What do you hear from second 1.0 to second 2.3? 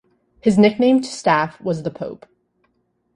to staff was "the Pope".